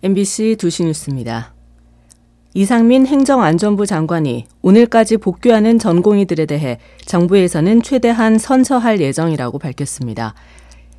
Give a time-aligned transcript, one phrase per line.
[0.00, 1.52] MBC 2시 뉴스입니다.
[2.54, 10.34] 이상민 행정안전부 장관이 오늘까지 복귀하는 전공의들에 대해 정부에서는 최대한 선처할 예정이라고 밝혔습니다.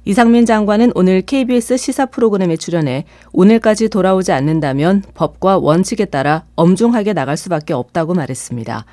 [0.03, 7.37] 이상민 장관은 오늘 KBS 시사 프로그램에 출연해 오늘까지 돌아오지 않는다면 법과 원칙에 따라 엄중하게 나갈
[7.37, 8.85] 수밖에 없다고 말했습니다.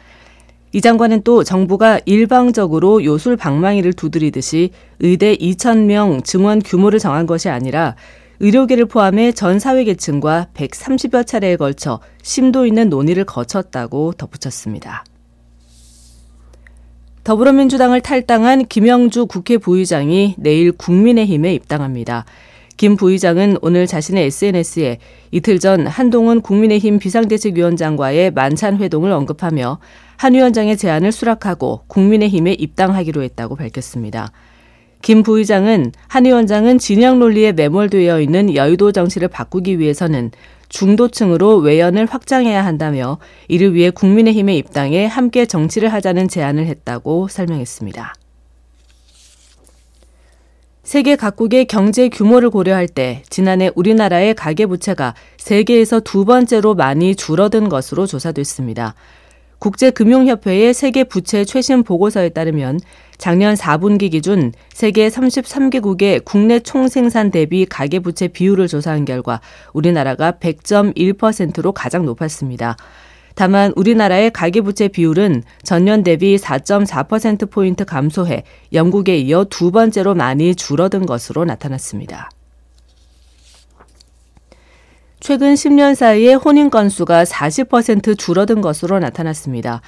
[0.72, 4.70] 이 장관은 또 정부가 일방적으로 요술 방망이를 두드리듯이
[5.00, 7.96] 의대 2,000명 증원 규모를 정한 것이 아니라
[8.40, 15.04] 의료계를 포함해 전 사회계층과 130여 차례에 걸쳐 심도 있는 논의를 거쳤다고 덧붙였습니다.
[17.24, 22.24] 더불어민주당을 탈당한 김영주 국회 부의장이 내일 국민의힘에 입당합니다.
[22.76, 24.98] 김 부의장은 오늘 자신의 SNS에
[25.32, 29.78] 이틀 전 한동훈 국민의힘 비상대책위원장과의 만찬 회동을 언급하며
[30.16, 34.30] 한 위원장의 제안을 수락하고 국민의힘에 입당하기로 했다고 밝혔습니다.
[35.02, 40.32] 김 부의장은 한 위원장은 진영 논리에 매몰되어 있는 여의도 정치를 바꾸기 위해서는
[40.68, 43.18] 중도층으로 외연을 확장해야 한다며
[43.48, 48.14] 이를 위해 국민의힘에 입당해 함께 정치를 하자는 제안을 했다고 설명했습니다.
[50.82, 58.06] 세계 각국의 경제 규모를 고려할 때 지난해 우리나라의 가계부채가 세계에서 두 번째로 많이 줄어든 것으로
[58.06, 58.94] 조사됐습니다.
[59.58, 62.80] 국제금융협회의 세계 부채 최신 보고서에 따르면
[63.18, 69.40] 작년 4분기 기준 세계 33개국의 국내 총생산 대비 가계부채 비율을 조사한 결과
[69.72, 72.76] 우리나라가 100.1%로 가장 높았습니다.
[73.34, 81.44] 다만 우리나라의 가계부채 비율은 전년 대비 4.4%포인트 감소해 영국에 이어 두 번째로 많이 줄어든 것으로
[81.44, 82.30] 나타났습니다.
[85.18, 89.80] 최근 10년 사이에 혼인 건수가 40% 줄어든 것으로 나타났습니다.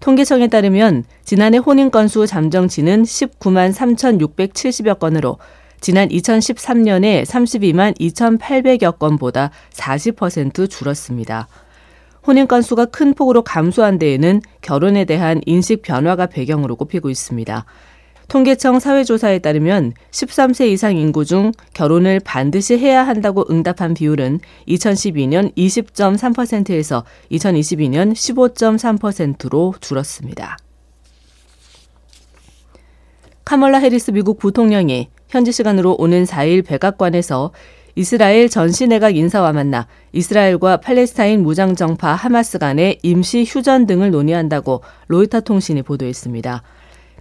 [0.00, 5.38] 통계청에 따르면 지난해 혼인 건수 잠정치는 19만 3,670여 건으로
[5.80, 11.48] 지난 2013년에 32만 2,800여 건보다 40% 줄었습니다.
[12.26, 17.64] 혼인 건수가 큰 폭으로 감소한 데에는 결혼에 대한 인식 변화가 배경으로 꼽히고 있습니다.
[18.28, 27.04] 통계청 사회조사에 따르면 13세 이상 인구 중 결혼을 반드시 해야 한다고 응답한 비율은 2012년 20.3%에서
[27.32, 30.58] 2022년 15.3%로 줄었습니다.
[33.46, 37.52] 카멀라 해리스 미국 부통령이 현지 시간으로 오는 4일 백악관에서
[37.94, 45.40] 이스라엘 전시 내각 인사와 만나 이스라엘과 팔레스타인 무장정파 하마스 간의 임시 휴전 등을 논의한다고 로이터
[45.40, 46.62] 통신이 보도했습니다.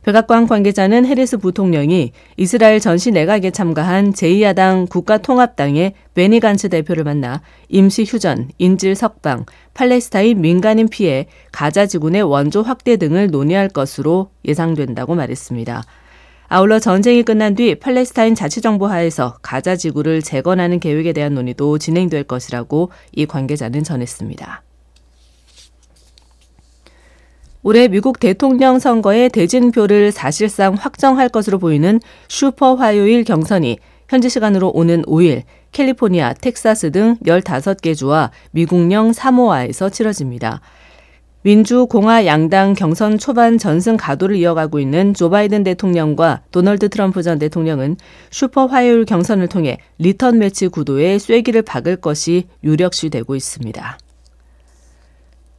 [0.08, 8.06] 백악관 관계자는 해리스 부통령이 이스라엘 전시 내각에 참가한 제2야당 국가통합당의 베니 간츠 대표를 만나 임시
[8.08, 15.84] 휴전, 인질 석방, 팔레스타인 민간인 피해, 가자 지군의 원조 확대 등을 논의할 것으로 예상된다고 말했습니다.
[16.48, 22.92] 아울러 전쟁이 끝난 뒤 팔레스타인 자치정부 하에서 가자 지구를 재건하는 계획에 대한 논의도 진행될 것이라고
[23.12, 24.64] 이 관계자는 전했습니다.
[27.68, 35.02] 올해 미국 대통령 선거의 대진표를 사실상 확정할 것으로 보이는 슈퍼 화요일 경선이 현지 시간으로 오는
[35.02, 40.62] 5일 캘리포니아, 텍사스 등 15개 주와 미국령 사모아에서 치러집니다.
[41.42, 47.38] 민주, 공화 양당 경선 초반 전승 가도를 이어가고 있는 조 바이든 대통령과 도널드 트럼프 전
[47.38, 47.98] 대통령은
[48.32, 53.98] 슈퍼 화요일 경선을 통해 리턴 매치 구도에 쐐기를 박을 것이 유력시 되고 있습니다.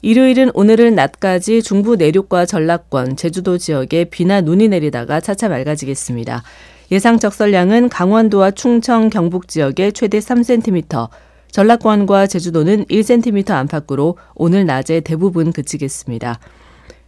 [0.01, 6.45] 일요일은 오늘은 낮까지 중부 내륙과 전라권, 제주도 지역에 비나 눈이 내리다가 차차 맑아지겠습니다.
[6.93, 11.09] 예상 적설량은 강원도와 충청, 경북 지역에 최대 3cm,
[11.51, 16.39] 전라권과 제주도는 1cm 안팎으로 오늘 낮에 대부분 그치겠습니다.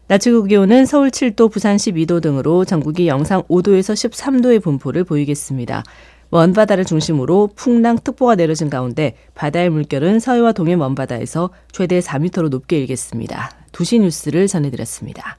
[0.08, 5.84] 낮 최고 기온은 서울 7도, 부산 12도 등으로 전국이 영상 5도에서 13도의 분포를 보이겠습니다.
[6.30, 13.50] 먼바다를 중심으로 풍랑특보가 내려진 가운데 바다의 물결은 서해와 동해 먼바다에서 최대 4m로 높게 일겠습니다.
[13.72, 15.36] 두시 뉴스를 전해드렸습니다.